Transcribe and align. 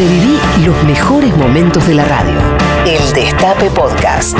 Reviví 0.00 0.40
los 0.64 0.82
mejores 0.84 1.36
momentos 1.36 1.86
de 1.86 1.94
la 1.94 2.06
radio. 2.06 2.40
El 2.86 3.12
Destape 3.12 3.68
Podcast. 3.68 4.34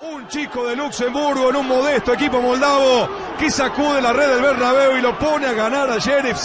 Un 0.00 0.28
chico 0.28 0.68
de 0.68 0.76
Luxemburgo 0.76 1.50
en 1.50 1.56
un 1.56 1.66
modesto 1.66 2.12
equipo 2.12 2.40
moldavo 2.40 3.08
que 3.36 3.50
sacude 3.50 4.00
la 4.00 4.12
red 4.12 4.28
del 4.28 4.42
Bernabéu 4.42 4.96
y 4.96 5.00
lo 5.00 5.18
pone 5.18 5.46
a 5.46 5.54
ganar 5.54 5.90
a 5.90 5.98
Sheriff. 5.98 6.38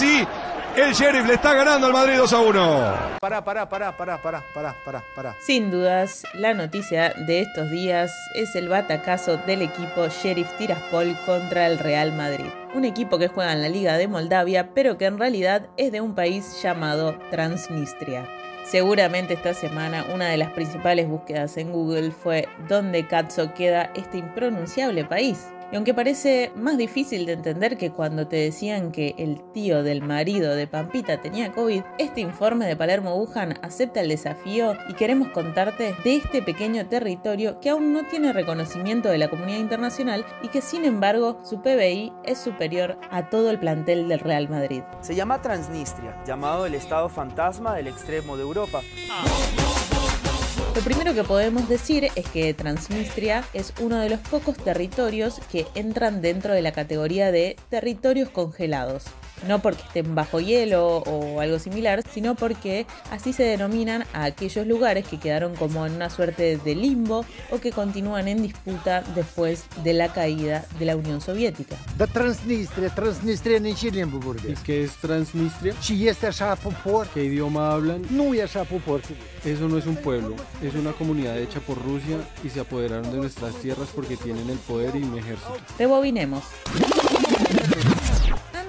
El 0.77 0.93
Sheriff 0.93 1.25
le 1.25 1.35
está 1.35 1.53
ganando 1.53 1.87
al 1.87 1.93
Madrid 1.93 2.17
2 2.17 2.33
a 2.33 2.39
1. 2.41 2.93
Pará, 3.21 3.41
pará, 3.41 3.69
pará, 3.69 3.95
pará, 3.95 4.21
pará, 4.21 4.43
pará, 4.53 4.75
pará, 4.83 5.03
pará. 5.15 5.35
Sin 5.39 5.71
dudas, 5.71 6.23
la 6.33 6.53
noticia 6.53 7.13
de 7.13 7.39
estos 7.39 7.71
días 7.71 8.11
es 8.33 8.57
el 8.57 8.67
batacazo 8.67 9.37
del 9.37 9.61
equipo 9.61 10.07
Sheriff 10.09 10.51
Tiraspol 10.57 11.15
contra 11.25 11.67
el 11.67 11.79
Real 11.79 12.11
Madrid. 12.11 12.49
Un 12.73 12.83
equipo 12.83 13.17
que 13.17 13.29
juega 13.29 13.53
en 13.53 13.61
la 13.61 13.69
Liga 13.69 13.95
de 13.95 14.09
Moldavia, 14.09 14.71
pero 14.73 14.97
que 14.97 15.05
en 15.05 15.17
realidad 15.17 15.67
es 15.77 15.93
de 15.93 16.01
un 16.01 16.13
país 16.13 16.61
llamado 16.61 17.17
Transnistria. 17.31 18.27
Seguramente 18.65 19.35
esta 19.35 19.53
semana 19.53 20.05
una 20.13 20.27
de 20.27 20.37
las 20.37 20.49
principales 20.49 21.07
búsquedas 21.07 21.55
en 21.55 21.71
Google 21.71 22.11
fue 22.11 22.49
¿dónde 22.67 23.07
cazzo 23.07 23.53
queda 23.53 23.91
este 23.95 24.17
impronunciable 24.17 25.05
país? 25.05 25.47
Y 25.71 25.75
aunque 25.75 25.93
parece 25.93 26.51
más 26.55 26.77
difícil 26.77 27.25
de 27.25 27.33
entender 27.33 27.77
que 27.77 27.91
cuando 27.91 28.27
te 28.27 28.37
decían 28.37 28.91
que 28.91 29.15
el 29.17 29.41
tío 29.51 29.83
del 29.83 30.01
marido 30.01 30.55
de 30.55 30.67
Pampita 30.67 31.21
tenía 31.21 31.51
COVID, 31.51 31.81
este 31.97 32.21
informe 32.21 32.65
de 32.65 32.75
Palermo 32.75 33.15
Wuhan 33.15 33.59
acepta 33.61 34.01
el 34.01 34.09
desafío 34.09 34.77
y 34.89 34.93
queremos 34.93 35.29
contarte 35.29 35.95
de 36.03 36.15
este 36.15 36.41
pequeño 36.41 36.85
territorio 36.87 37.59
que 37.59 37.69
aún 37.69 37.93
no 37.93 38.05
tiene 38.05 38.31
reconocimiento 38.33 39.09
de 39.09 39.17
la 39.17 39.29
comunidad 39.29 39.59
internacional 39.59 40.25
y 40.43 40.49
que 40.49 40.61
sin 40.61 40.85
embargo 40.85 41.39
su 41.43 41.61
PBI 41.61 42.13
es 42.23 42.37
superior 42.37 42.97
a 43.09 43.29
todo 43.29 43.49
el 43.49 43.59
plantel 43.59 44.07
del 44.07 44.19
Real 44.19 44.49
Madrid. 44.49 44.83
Se 45.01 45.15
llama 45.15 45.41
Transnistria, 45.41 46.15
llamado 46.25 46.65
el 46.65 46.75
estado 46.75 47.09
fantasma 47.09 47.75
del 47.75 47.87
extremo 47.87 48.37
de 48.37 48.43
Europa. 48.43 48.81
Lo 50.75 50.81
primero 50.81 51.13
que 51.13 51.23
podemos 51.23 51.69
decir 51.69 52.09
es 52.17 52.27
que 52.27 52.53
Transnistria 52.53 53.45
es 53.53 53.73
uno 53.79 53.97
de 53.97 54.09
los 54.09 54.19
pocos 54.19 54.57
territorios 54.57 55.39
que 55.49 55.65
entran 55.73 56.21
dentro 56.21 56.53
de 56.53 56.61
la 56.61 56.73
categoría 56.73 57.31
de 57.31 57.55
territorios 57.69 58.29
congelados 58.29 59.05
no 59.47 59.59
porque 59.59 59.83
estén 59.83 60.15
bajo 60.15 60.39
hielo 60.39 60.97
o 60.97 61.39
algo 61.41 61.59
similar, 61.59 62.03
sino 62.11 62.35
porque 62.35 62.85
así 63.11 63.33
se 63.33 63.43
denominan 63.43 64.05
a 64.13 64.25
aquellos 64.25 64.67
lugares 64.67 65.07
que 65.07 65.19
quedaron 65.19 65.55
como 65.55 65.85
en 65.85 65.93
una 65.93 66.09
suerte 66.09 66.57
de 66.57 66.75
limbo 66.75 67.25
o 67.51 67.59
que 67.59 67.71
continúan 67.71 68.27
en 68.27 68.41
disputa 68.41 69.03
después 69.15 69.65
de 69.83 69.93
la 69.93 70.11
caída 70.11 70.65
de 70.79 70.85
la 70.85 70.95
Unión 70.95 71.21
Soviética. 71.21 71.75
Да 71.97 72.07
Transnistria, 72.07 72.89
Transnistria 72.89 73.59
ni 73.59 73.73
Chile 73.75 74.05
¿Y 74.47 74.53
qué 74.63 74.83
es 74.83 74.91
Transnistria? 74.97 75.73
Si 75.81 76.07
popor. 76.61 77.07
¿Qué 77.13 77.23
idioma 77.23 77.71
hablan? 77.71 78.01
No 78.09 78.33
ya 78.33 78.47
popor. 78.63 79.01
Eso 79.43 79.67
no 79.67 79.77
es 79.77 79.85
un 79.85 79.95
pueblo, 79.95 80.35
es 80.61 80.73
una 80.75 80.91
comunidad 80.93 81.37
hecha 81.37 81.59
por 81.59 81.81
Rusia 81.83 82.17
y 82.43 82.49
se 82.49 82.59
apoderaron 82.59 83.11
de 83.11 83.17
nuestras 83.17 83.55
tierras 83.55 83.89
porque 83.93 84.17
tienen 84.17 84.49
el 84.49 84.57
poder 84.57 84.95
y 84.95 85.03
un 85.03 85.17
ejército. 85.17 85.57
Rebobinemos 85.77 86.43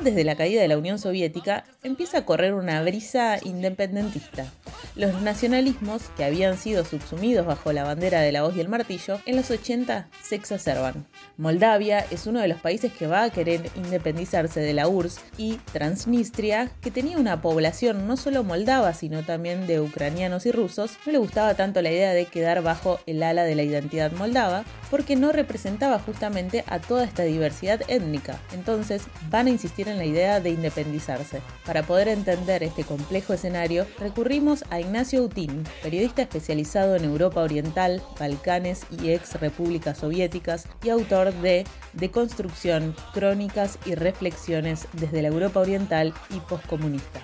desde 0.06 0.22
la 0.22 0.36
caída 0.36 0.62
de 0.62 0.68
la 0.68 0.78
Unión 0.78 1.00
Soviética, 1.00 1.64
empieza 1.82 2.18
a 2.18 2.24
correr 2.24 2.54
una 2.54 2.80
brisa 2.82 3.38
independentista. 3.42 4.46
Los 4.94 5.20
nacionalismos, 5.22 6.04
que 6.16 6.24
habían 6.24 6.56
sido 6.56 6.84
subsumidos 6.84 7.46
bajo 7.46 7.72
la 7.72 7.84
bandera 7.84 8.20
de 8.20 8.32
la 8.32 8.42
voz 8.42 8.56
y 8.56 8.60
el 8.60 8.68
martillo, 8.68 9.20
en 9.26 9.36
los 9.36 9.50
80 9.50 10.08
se 10.22 10.34
exacerban. 10.34 11.06
Moldavia 11.36 12.00
es 12.10 12.26
uno 12.26 12.40
de 12.40 12.48
los 12.48 12.60
países 12.60 12.92
que 12.92 13.06
va 13.06 13.24
a 13.24 13.30
querer 13.30 13.70
independizarse 13.76 14.60
de 14.60 14.72
la 14.72 14.88
URSS 14.88 15.20
y 15.36 15.56
Transnistria, 15.72 16.70
que 16.80 16.90
tenía 16.90 17.18
una 17.18 17.42
población 17.42 18.06
no 18.06 18.16
solo 18.16 18.44
moldava, 18.44 18.94
sino 18.94 19.22
también 19.22 19.66
de 19.66 19.80
ucranianos 19.80 20.46
y 20.46 20.52
rusos, 20.52 20.92
no 21.04 21.12
le 21.12 21.18
gustaba 21.18 21.54
tanto 21.54 21.82
la 21.82 21.90
idea 21.90 22.12
de 22.12 22.26
quedar 22.26 22.62
bajo 22.62 23.00
el 23.06 23.22
ala 23.22 23.44
de 23.44 23.54
la 23.54 23.62
identidad 23.62 24.12
moldava, 24.12 24.64
porque 24.90 25.16
no 25.16 25.32
representaba 25.32 25.98
justamente 25.98 26.64
a 26.66 26.78
toda 26.78 27.04
esta 27.04 27.24
diversidad 27.24 27.82
étnica. 27.88 28.38
Entonces 28.52 29.02
van 29.30 29.46
a 29.46 29.50
insistir 29.50 29.88
en 29.88 29.98
la 29.98 30.04
idea 30.04 30.40
de 30.40 30.50
independizarse. 30.50 31.40
Para 31.64 31.82
poder 31.82 32.08
entender 32.08 32.62
este 32.62 32.84
complejo 32.84 33.32
escenario, 33.32 33.86
recurrimos 33.98 34.64
a 34.70 34.80
Ignacio 34.80 35.22
Utín, 35.22 35.64
periodista 35.82 36.22
especializado 36.22 36.96
en 36.96 37.04
Europa 37.04 37.40
Oriental, 37.40 38.02
Balcanes 38.18 38.86
y 38.90 39.10
ex 39.10 39.40
repúblicas 39.40 39.98
soviéticas 39.98 40.66
y 40.82 40.90
autor 40.90 41.32
de 41.34 41.64
Deconstrucción, 41.92 42.94
Crónicas 43.12 43.78
y 43.86 43.94
Reflexiones 43.94 44.88
desde 44.92 45.22
la 45.22 45.28
Europa 45.28 45.60
Oriental 45.60 46.14
y 46.30 46.40
Postcomunista. 46.40 47.20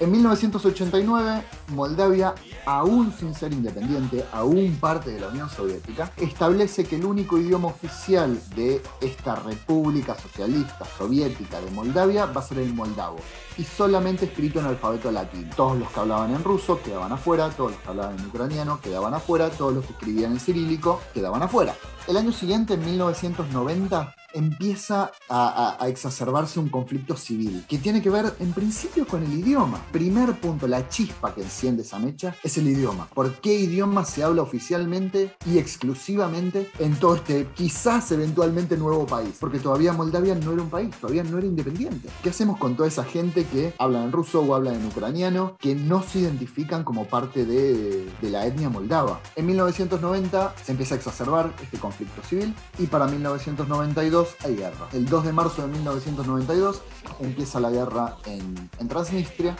En 0.00 0.10
1989, 0.10 1.42
Moldavia, 1.68 2.34
aún 2.66 3.12
sin 3.12 3.34
ser 3.34 3.52
independiente, 3.52 4.24
aún 4.32 4.76
parte 4.80 5.10
de 5.10 5.20
la 5.20 5.28
Unión 5.28 5.48
Soviética, 5.50 6.10
establece 6.16 6.84
que 6.84 6.96
el 6.96 7.04
único 7.04 7.38
idioma 7.38 7.68
oficial 7.68 8.40
de 8.54 8.82
esta 9.00 9.36
República 9.36 10.16
Socialista 10.16 10.84
Soviética 10.98 11.60
de 11.60 11.70
Moldavia 11.70 12.26
va 12.26 12.40
a 12.40 12.44
ser 12.44 12.58
el 12.58 12.74
moldavo, 12.74 13.16
y 13.56 13.64
solamente 13.64 14.26
escrito 14.26 14.60
en 14.60 14.66
alfabeto 14.66 15.10
latino. 15.10 15.50
Todos 15.56 15.78
los 15.78 15.90
que 15.90 16.00
hablaban 16.00 16.34
en 16.34 16.44
ruso 16.44 16.80
quedaban 16.82 17.12
afuera, 17.12 17.50
todos 17.50 17.72
los 17.72 17.80
que 17.80 17.88
hablaban 17.88 18.18
en 18.18 18.26
ucraniano 18.26 18.80
quedaban 18.80 19.14
afuera, 19.14 19.50
todos 19.50 19.74
los 19.74 19.84
que 19.84 19.92
escribían 19.92 20.32
en 20.32 20.40
cirílico 20.40 21.00
quedaban 21.12 21.42
afuera. 21.42 21.74
El 22.06 22.16
año 22.16 22.32
siguiente, 22.32 22.74
en 22.74 22.84
1990, 22.84 24.14
empieza 24.34 25.12
a, 25.30 25.78
exacerbarse 25.86 26.58
un 26.58 26.68
conflicto 26.68 27.16
civil 27.16 27.64
que 27.68 27.78
tiene 27.78 28.02
que 28.02 28.10
ver 28.10 28.34
en 28.40 28.52
principio 28.52 29.06
con 29.06 29.22
el 29.22 29.32
idioma. 29.32 29.80
Primer 29.92 30.34
punto, 30.40 30.66
la 30.66 30.88
chispa 30.88 31.34
que 31.34 31.42
enciende 31.42 31.82
esa 31.82 31.98
mecha 31.98 32.34
es 32.42 32.58
el 32.58 32.68
idioma. 32.68 33.08
¿Por 33.14 33.32
qué 33.40 33.54
idioma 33.54 34.04
se 34.04 34.22
habla 34.22 34.42
oficialmente 34.42 35.34
y 35.46 35.58
exclusivamente 35.58 36.70
en 36.78 36.96
todo 36.96 37.16
este 37.16 37.48
quizás 37.54 38.10
eventualmente 38.12 38.76
nuevo 38.76 39.06
país? 39.06 39.36
Porque 39.38 39.58
todavía 39.58 39.92
Moldavia 39.92 40.34
no 40.34 40.52
era 40.52 40.62
un 40.62 40.70
país, 40.70 40.90
todavía 41.00 41.22
no 41.22 41.38
era 41.38 41.46
independiente. 41.46 42.08
¿Qué 42.22 42.30
hacemos 42.30 42.58
con 42.58 42.76
toda 42.76 42.88
esa 42.88 43.04
gente 43.04 43.46
que 43.46 43.72
habla 43.78 44.02
en 44.04 44.12
ruso 44.12 44.40
o 44.40 44.54
habla 44.54 44.74
en 44.74 44.84
ucraniano 44.86 45.56
que 45.58 45.74
no 45.74 46.02
se 46.02 46.20
identifican 46.20 46.84
como 46.84 47.06
parte 47.06 47.44
de, 47.46 48.06
de 48.20 48.30
la 48.30 48.46
etnia 48.46 48.68
moldava? 48.68 49.20
En 49.36 49.46
1990 49.46 50.54
se 50.62 50.72
empieza 50.72 50.94
a 50.94 50.98
exacerbar 50.98 51.52
este 51.62 51.78
conflicto 51.78 52.22
civil 52.22 52.54
y 52.78 52.86
para 52.86 53.06
1992 53.06 54.23
hay 54.44 54.56
guerra. 54.56 54.88
El 54.92 55.06
2 55.06 55.24
de 55.24 55.32
marzo 55.32 55.62
de 55.62 55.68
1992 55.68 56.82
empieza 57.20 57.60
la 57.60 57.70
guerra 57.70 58.16
en, 58.26 58.88
Transnistria. 58.88 59.56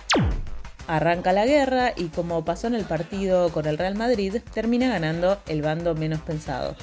Arranca 0.87 1.33
la 1.33 1.47
guerra 1.47 1.93
y 1.97 2.09
como 2.09 2.45
pasó 2.45 2.67
en 2.67 2.75
el 2.75 2.85
partido 2.85 3.51
con 3.51 3.67
el 3.67 3.79
Real 3.79 3.95
Madrid, 3.95 4.37
termina 4.53 4.89
ganando 4.89 5.39
el 5.47 5.63
bando 5.63 5.95
menos 5.95 6.21
pensado. 6.21 6.77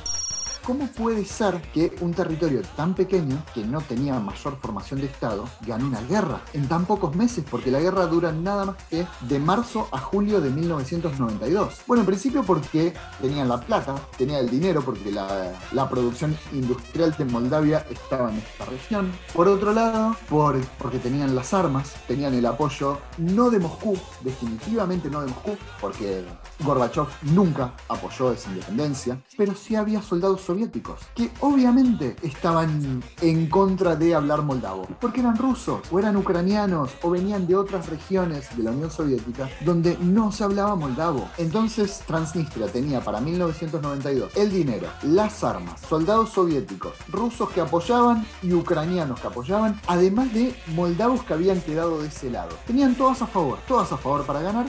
¿Cómo 0.63 0.88
puede 0.88 1.25
ser 1.25 1.59
que 1.73 1.95
un 2.01 2.13
territorio 2.13 2.61
tan 2.75 2.94
pequeño, 2.94 3.44
que 3.53 3.66
no 3.66 3.81
tenía 3.81 4.19
mayor 4.19 4.57
formación 4.61 5.01
de 5.01 5.07
Estado, 5.07 5.45
gane 5.66 5.83
una 5.83 6.01
guerra 6.01 6.41
en 6.53 6.67
tan 6.67 6.85
pocos 6.85 7.16
meses? 7.16 7.44
Porque 7.49 7.72
la 7.72 7.79
guerra 7.79 8.05
dura 8.05 8.31
nada 8.31 8.66
más 8.66 8.75
que 8.89 9.07
de 9.22 9.39
marzo 9.39 9.88
a 9.91 9.97
julio 9.97 10.39
de 10.39 10.51
1992. 10.51 11.81
Bueno, 11.88 12.01
en 12.01 12.05
principio 12.05 12.44
porque 12.44 12.94
tenían 13.19 13.49
la 13.49 13.59
plata, 13.59 13.95
tenían 14.17 14.41
el 14.41 14.51
dinero, 14.51 14.83
porque 14.83 15.11
la, 15.11 15.51
la 15.72 15.89
producción 15.89 16.38
industrial 16.53 17.16
de 17.17 17.25
Moldavia 17.25 17.85
estaba 17.89 18.29
en 18.29 18.38
esta 18.38 18.66
región. 18.66 19.11
Por 19.33 19.47
otro 19.47 19.73
lado, 19.73 20.16
por, 20.29 20.59
porque 20.78 20.99
tenían 20.99 21.35
las 21.35 21.55
armas, 21.55 21.95
tenían 22.07 22.35
el 22.35 22.45
apoyo 22.45 22.99
no 23.17 23.49
de 23.49 23.57
Moscú, 23.57 23.97
definitivamente 24.22 25.09
no 25.09 25.22
de 25.22 25.28
Moscú, 25.28 25.57
porque 25.79 26.23
Gorbachev 26.59 27.07
nunca 27.33 27.73
apoyó 27.88 28.31
esa 28.31 28.49
independencia, 28.49 29.19
pero 29.35 29.55
sí 29.55 29.75
había 29.75 30.01
soldados 30.01 30.41
soviéticos, 30.51 31.00
que 31.16 31.31
obviamente 31.39 32.17
estaban 32.23 33.01
en 33.22 33.47
contra 33.47 33.95
de 33.95 34.13
hablar 34.13 34.41
moldavo, 34.41 34.85
porque 35.00 35.22
eran 35.22 35.37
rusos, 35.37 35.79
o 35.90 35.97
eran 35.97 36.17
ucranianos, 36.17 36.91
o 37.03 37.09
venían 37.09 37.47
de 37.47 37.55
otras 37.55 37.87
regiones 37.87 38.55
de 38.58 38.64
la 38.64 38.72
Unión 38.72 38.91
Soviética 38.91 39.49
donde 39.61 39.97
no 40.02 40.31
se 40.31 40.43
hablaba 40.43 40.75
moldavo. 40.75 41.29
Entonces 41.37 42.02
Transnistria 42.05 42.67
tenía 42.67 42.99
para 43.02 43.22
1992 43.22 44.35
el 44.35 44.52
dinero, 44.52 44.87
las 45.03 45.41
armas, 45.43 45.79
soldados 45.87 46.31
soviéticos, 46.31 46.93
rusos 47.08 47.49
que 47.52 47.61
apoyaban 47.61 48.25
y 48.41 48.52
ucranianos 48.53 49.22
que 49.22 49.28
apoyaban, 49.28 49.79
además 49.87 50.34
de 50.34 50.53
moldavos 50.75 51.23
que 51.23 51.34
habían 51.34 51.61
quedado 51.61 52.02
de 52.02 52.09
ese 52.09 52.29
lado. 52.29 52.58
Tenían 52.67 52.96
todas 52.96 53.22
a 53.22 53.28
favor, 53.28 53.59
todas 53.67 53.91
a 53.91 53.97
favor 53.97 54.25
para 54.25 54.41
ganar. 54.41 54.66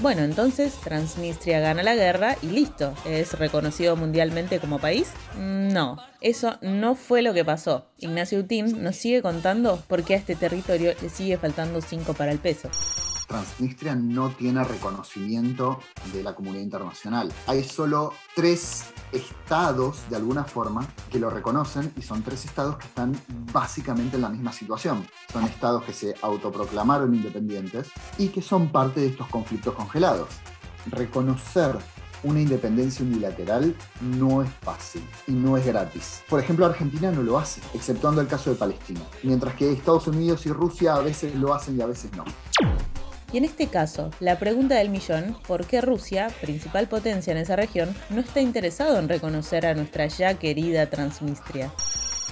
Bueno, 0.00 0.22
entonces 0.22 0.72
Transnistria 0.82 1.60
gana 1.60 1.82
la 1.82 1.94
guerra 1.94 2.36
y 2.40 2.46
listo. 2.46 2.94
¿Es 3.04 3.38
reconocido 3.38 3.96
mundialmente 3.96 4.58
como 4.58 4.78
país? 4.78 5.08
No, 5.36 5.98
eso 6.22 6.56
no 6.62 6.94
fue 6.94 7.20
lo 7.20 7.34
que 7.34 7.44
pasó. 7.44 7.84
Ignacio 7.98 8.38
Utín 8.38 8.82
nos 8.82 8.96
sigue 8.96 9.20
contando 9.20 9.76
por 9.88 10.02
qué 10.02 10.14
a 10.14 10.16
este 10.16 10.36
territorio 10.36 10.94
le 11.02 11.10
sigue 11.10 11.36
faltando 11.36 11.82
5 11.82 12.14
para 12.14 12.32
el 12.32 12.38
peso. 12.38 12.70
Transnistria 13.30 13.94
no 13.94 14.30
tiene 14.30 14.64
reconocimiento 14.64 15.78
de 16.12 16.24
la 16.24 16.34
comunidad 16.34 16.64
internacional. 16.64 17.32
Hay 17.46 17.62
solo 17.62 18.12
tres 18.34 18.86
estados, 19.12 20.00
de 20.10 20.16
alguna 20.16 20.42
forma, 20.42 20.84
que 21.08 21.20
lo 21.20 21.30
reconocen 21.30 21.92
y 21.96 22.02
son 22.02 22.24
tres 22.24 22.44
estados 22.44 22.76
que 22.78 22.88
están 22.88 23.16
básicamente 23.52 24.16
en 24.16 24.22
la 24.22 24.30
misma 24.30 24.52
situación. 24.52 25.06
Son 25.32 25.44
estados 25.44 25.84
que 25.84 25.92
se 25.92 26.16
autoproclamaron 26.22 27.14
independientes 27.14 27.92
y 28.18 28.30
que 28.30 28.42
son 28.42 28.72
parte 28.72 28.98
de 28.98 29.06
estos 29.06 29.28
conflictos 29.28 29.74
congelados. 29.76 30.28
Reconocer 30.86 31.78
una 32.24 32.40
independencia 32.40 33.04
unilateral 33.04 33.76
no 34.00 34.42
es 34.42 34.50
fácil 34.60 35.04
y 35.28 35.32
no 35.32 35.56
es 35.56 35.64
gratis. 35.64 36.22
Por 36.28 36.40
ejemplo, 36.40 36.66
Argentina 36.66 37.12
no 37.12 37.22
lo 37.22 37.38
hace, 37.38 37.60
exceptuando 37.74 38.20
el 38.20 38.26
caso 38.26 38.50
de 38.50 38.56
Palestina, 38.56 39.02
mientras 39.22 39.54
que 39.54 39.72
Estados 39.72 40.08
Unidos 40.08 40.46
y 40.46 40.52
Rusia 40.52 40.96
a 40.96 41.00
veces 41.00 41.36
lo 41.36 41.54
hacen 41.54 41.78
y 41.78 41.82
a 41.82 41.86
veces 41.86 42.10
no. 42.16 42.24
Y 43.32 43.38
en 43.38 43.44
este 43.44 43.68
caso, 43.68 44.10
la 44.18 44.38
pregunta 44.38 44.74
del 44.74 44.88
millón, 44.88 45.36
¿por 45.46 45.64
qué 45.64 45.80
Rusia, 45.80 46.30
principal 46.40 46.88
potencia 46.88 47.30
en 47.30 47.38
esa 47.38 47.54
región, 47.54 47.94
no 48.10 48.20
está 48.20 48.40
interesado 48.40 48.98
en 48.98 49.08
reconocer 49.08 49.66
a 49.66 49.74
nuestra 49.74 50.06
ya 50.06 50.34
querida 50.34 50.90
Transnistria? 50.90 51.72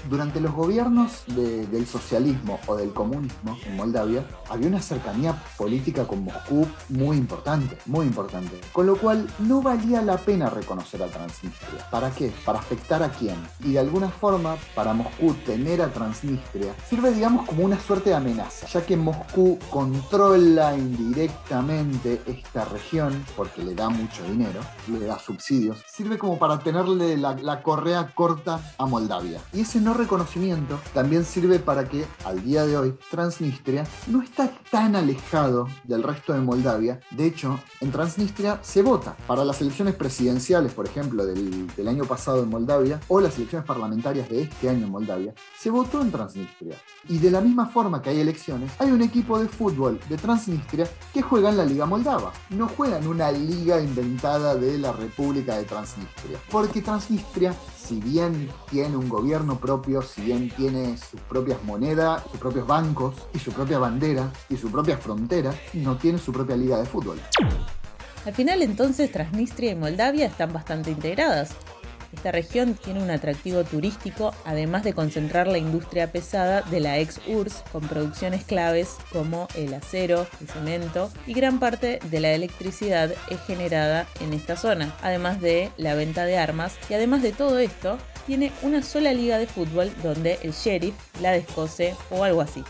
Durante 0.09 0.41
los 0.41 0.53
gobiernos 0.55 1.25
de- 1.27 1.67
del 1.67 1.87
socialismo 1.87 2.59
o 2.67 2.77
del 2.77 2.93
comunismo 2.93 3.57
en 3.67 3.77
Moldavia, 3.77 4.25
había 4.49 4.69
una 4.69 4.81
cercanía 4.81 5.35
política 5.57 6.07
con 6.07 6.25
Moscú 6.25 6.67
muy 6.89 7.17
importante, 7.17 7.79
muy 7.87 8.07
importante. 8.07 8.61
Con 8.73 8.87
lo 8.87 8.97
cual 8.97 9.27
no 9.41 9.61
valía 9.63 10.03
la 10.03 10.17
pena 10.17 10.51
reconocer 10.51 11.03
a 11.03 11.07
Transnistria. 11.09 11.89
¿Para 11.91 12.11
qué? 12.11 12.33
¿Para 12.45 12.59
afectar 12.59 13.03
a 13.03 13.11
quién? 13.11 13.37
Y 13.65 13.73
de 13.73 13.79
alguna 13.81 14.09
forma, 14.09 14.57
para 14.75 14.93
Moscú 14.95 15.35
tener 15.47 15.83
a 15.83 15.93
Transnistria 15.93 16.73
sirve, 16.89 17.13
digamos, 17.13 17.47
como 17.47 17.65
una 17.65 17.79
suerte 17.81 18.11
de 18.11 18.17
amenaza, 18.17 18.67
ya 18.67 18.85
que 18.85 18.97
Moscú 18.97 19.59
controla 19.71 20.77
indirectamente 20.77 22.23
esta 22.27 22.65
región 22.65 23.25
porque 23.37 23.63
le 23.63 23.75
da 23.75 23.89
mucho 23.89 24.23
dinero, 24.25 24.61
le 24.89 25.07
da 25.07 25.19
subsidios, 25.19 25.79
sirve 25.87 26.19
como 26.19 26.39
para 26.39 26.59
tenerle 26.59 27.17
la, 27.17 27.35
la 27.35 27.63
correa 27.63 28.13
corta 28.15 28.61
a 28.79 28.87
Moldavia. 28.87 29.41
Y 29.53 29.61
ese 29.61 29.81
no 29.81 29.88
reconocimiento 29.95 30.81
también 30.93 31.25
sirve 31.25 31.59
para 31.59 31.89
que 31.89 32.05
al 32.25 32.43
día 32.43 32.67
de 32.67 32.77
hoy 32.77 32.95
Transnistria 33.11 33.87
no 34.07 34.23
está 34.23 34.51
tan 34.71 34.97
alejado 34.97 35.69
del 35.85 36.03
resto 36.03 36.33
de 36.33 36.41
Moldavia. 36.41 37.01
De 37.11 37.27
hecho, 37.27 37.59
en 37.81 37.93
Transnistria 37.93 38.59
se 38.63 38.83
vota 38.83 39.17
para 39.27 39.45
las 39.45 39.61
elecciones 39.61 39.95
presidenciales, 39.95 40.73
por 40.73 40.87
ejemplo, 40.87 41.25
del, 41.27 41.67
del 41.75 41.89
año 41.89 42.05
pasado 42.05 42.43
en 42.43 42.49
Moldavia, 42.49 43.01
o 43.09 43.21
las 43.21 43.37
elecciones 43.37 43.67
parlamentarias 43.67 44.29
de 44.29 44.43
este 44.43 44.69
año 44.69 44.87
en 44.87 44.93
Moldavia. 44.93 45.35
Se 45.59 45.71
votó 45.71 46.03
en 46.03 46.11
Transnistria. 46.11 46.77
Y 47.09 47.19
de 47.19 47.31
la 47.31 47.41
misma 47.41 47.67
forma 47.67 48.03
que 48.03 48.11
hay 48.11 48.21
elecciones, 48.21 48.71
hay 48.79 48.91
un 48.91 49.03
equipo 49.03 49.39
de 49.39 49.49
fútbol 49.49 49.99
de 50.09 50.17
Transnistria 50.17 50.89
que 51.13 51.23
juega 51.23 51.51
en 51.51 51.57
la 51.57 51.65
Liga 51.65 51.87
Moldava. 51.87 52.33
No 52.51 52.69
juega 52.69 52.99
en 52.99 53.07
una 53.07 53.31
liga 53.33 53.81
inventada 53.81 54.55
de 54.55 54.79
la 54.79 54.93
República 54.93 55.57
de 55.57 55.65
Transnistria. 55.65 56.39
Porque 56.51 56.83
Transnistria, 56.83 57.55
si 57.89 58.01
bien 58.01 58.51
tiene 58.71 58.97
un 58.99 59.09
gobierno 59.09 59.59
propio, 59.59 60.03
si 60.03 60.21
bien 60.21 60.51
tiene 60.51 60.99
sus 60.99 61.21
propias 61.23 61.63
monedas, 61.65 62.23
sus 62.31 62.39
propios 62.39 62.67
bancos 62.67 63.15
y 63.33 63.39
su 63.39 63.51
propia 63.51 63.79
bandera 63.79 64.31
y 64.51 64.57
su 64.57 64.71
propia 64.71 64.99
frontera, 64.99 65.55
no 65.73 65.97
tiene 65.97 66.19
su 66.19 66.31
propia 66.31 66.55
liga 66.57 66.79
de 66.79 66.85
fútbol. 66.85 67.19
Al 68.27 68.35
final 68.35 68.61
entonces 68.61 69.11
Transnistria 69.11 69.73
y 69.73 69.75
Moldavia 69.75 70.27
están 70.27 70.53
bastante 70.53 70.91
integradas. 70.91 71.53
Esta 72.13 72.33
región 72.33 72.75
tiene 72.75 73.03
un 73.03 73.11
atractivo 73.11 73.65
turístico, 73.65 74.35
además 74.45 74.83
de 74.83 74.95
concentrar 74.95 75.47
la 75.47 75.59
industria 75.59 76.11
pesada 76.11 76.63
de 76.63 76.81
la 76.81 76.99
ex 76.99 77.21
URSS 77.27 77.65
con 77.71 77.87
producciones 77.87 78.45
claves 78.45 78.97
como 79.13 79.47
el 79.55 79.75
acero, 79.75 80.27
el 80.41 80.49
cemento 80.49 81.11
y 81.27 81.35
gran 81.35 81.59
parte 81.59 81.99
de 82.11 82.21
la 82.21 82.33
electricidad 82.33 83.13
es 83.29 83.41
generada 83.47 84.07
en 84.21 84.33
esta 84.33 84.57
zona, 84.57 84.95
además 85.03 85.41
de 85.41 85.71
la 85.77 85.95
venta 85.95 86.25
de 86.25 86.39
armas 86.39 86.75
y 86.89 86.95
además 86.95 87.23
de 87.23 87.33
todo 87.33 87.59
esto, 87.59 87.99
tiene 88.27 88.53
una 88.63 88.83
sola 88.83 89.13
liga 89.13 89.39
de 89.39 89.47
fútbol 89.47 89.91
donde 90.03 90.39
el 90.43 90.53
sheriff 90.53 90.95
la 91.21 91.33
descose 91.33 91.95
o 92.11 92.25
algo 92.25 92.41
así. 92.41 92.63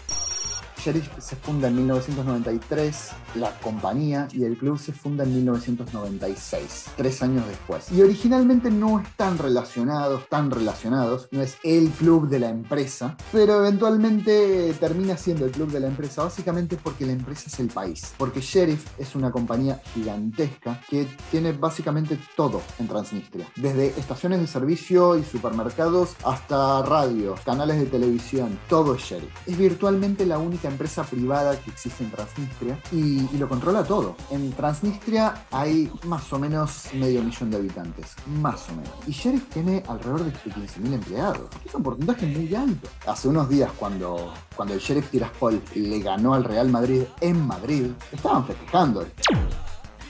Sheriff 0.79 1.09
se 1.19 1.37
funda 1.37 1.69
en 1.69 1.77
1993, 1.77 3.11
la 3.35 3.51
compañía 3.61 4.29
y 4.33 4.45
el 4.45 4.57
club 4.57 4.79
se 4.79 4.93
funda 4.93 5.25
en 5.25 5.35
1996, 5.35 6.87
tres 6.97 7.23
años 7.23 7.47
después. 7.47 7.91
Y 7.93 8.03
originalmente 8.03 8.71
no 8.71 9.01
están 9.01 9.39
relacionados, 9.39 10.29
tan 10.29 10.51
relacionados, 10.51 11.29
no 11.33 11.43
es 11.43 11.57
el 11.65 11.91
club 11.91 12.29
de 12.29 12.39
la 12.39 12.49
empresa, 12.49 13.17
pero 13.33 13.59
eventualmente 13.59 14.75
termina 14.79 15.17
siendo 15.17 15.47
el 15.47 15.51
club 15.51 15.71
de 15.71 15.81
la 15.81 15.89
empresa, 15.89 16.25
básicamente 16.25 16.77
porque 16.77 17.07
la 17.07 17.13
empresa 17.13 17.45
es 17.47 17.59
el 17.61 17.69
país. 17.69 18.13
Porque 18.17 18.41
Sheriff 18.41 18.87
es 18.99 19.15
una 19.15 19.31
compañía 19.31 19.81
gigantesca 19.95 20.81
que 20.89 21.07
tiene 21.31 21.53
básicamente 21.53 22.19
todo 22.37 22.63
en 22.79 22.89
Transnistria, 22.89 23.47
desde 23.57 23.89
estaciones 23.99 24.41
de 24.41 24.47
servicio 24.47 25.19
y 25.19 25.25
supermercados 25.25 26.15
hasta 26.25 26.83
radio, 26.83 27.35
canales 27.45 27.79
de 27.79 27.87
televisión, 27.87 28.59
todo 28.69 28.95
es 28.95 29.03
Sheriff. 29.03 29.31
Es 29.47 29.59
virtualmente 29.59 30.27
la 30.27 30.39
única 30.39 30.68
empresa 30.69 31.05
privada 31.05 31.59
que 31.61 31.71
existe 31.71 32.05
en 32.05 32.11
Transnistria 32.11 32.79
y, 32.93 33.29
lo 33.39 33.49
controla 33.49 33.85
todo. 33.85 34.17
En 34.31 34.53
Transnistria 34.53 35.47
hay 35.51 35.91
más 36.05 36.33
o 36.33 36.39
menos 36.39 36.89
medio 36.95 37.23
millón 37.23 37.51
de 37.51 37.57
habitantes, 37.57 38.17
más 38.27 38.69
o 38.69 38.73
menos. 38.73 38.91
Y 39.07 39.13
Sheriff 39.13 39.49
tiene 39.51 39.83
alrededor 39.87 40.25
de 40.25 40.33
15.000 40.33 40.93
empleados. 40.95 41.49
Es 41.65 41.75
un 41.75 41.83
porcentaje 41.83 42.27
muy 42.27 42.53
alto. 42.55 42.89
Hace 43.07 43.29
unos 43.29 43.49
días 43.49 43.71
cuando, 43.79 44.33
cuando 44.57 44.75
el 44.75 44.81
Sheriff 44.81 45.11
Tiraspol 45.11 45.63
le 45.75 46.01
ganó 46.01 46.35
al 46.35 46.45
Real 46.45 46.69
Madrid 46.69 47.03
en 47.21 47.47
Madrid, 47.47 47.93
estaban 48.13 48.45
festejando. 48.45 49.07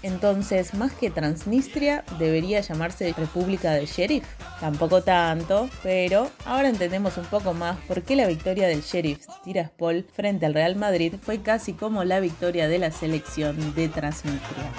Entonces, 0.03 0.75
más 0.75 0.93
que 0.93 1.11
Transnistria, 1.11 2.05
debería 2.19 2.61
llamarse 2.61 3.13
República 3.17 3.73
del 3.73 3.87
Sheriff. 3.87 4.25
Tampoco 4.61 5.03
tanto, 5.03 5.69
pero 5.83 6.31
ahora 6.45 6.69
entendemos 6.69 7.17
un 7.17 7.27
poco 7.27 7.55
más 7.55 7.77
por 7.87 8.03
qué 8.03 8.17
la 8.17 8.27
victoria 8.27 8.69
del 8.69 8.83
Sheriff 8.83 9.27
Tiraspol 9.45 10.07
frente 10.13 10.47
al 10.47 10.55
Real 10.55 10.77
Madrid 10.77 11.15
fue 11.21 11.43
casi 11.43 11.73
como 11.73 12.05
la 12.05 12.21
victoria 12.21 12.69
de 12.69 12.79
la 12.79 12.91
selección 12.91 13.75
de 13.75 13.89
Transnistria. 13.89 14.73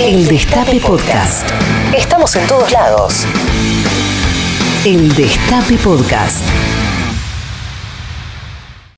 El 0.00 0.26
Destape 0.26 0.80
Podcast. 0.80 1.48
Estamos 1.96 2.34
en 2.34 2.46
todos 2.48 2.70
lados. 2.72 3.24
El 4.84 5.08
Destape 5.14 5.78
Podcast. 5.78 6.83